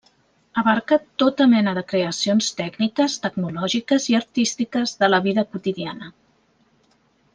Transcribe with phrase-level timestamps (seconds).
[0.59, 6.11] Abarca tota mena de creacions tècniques, tecnològiques i artístiques de la vida quotidiana.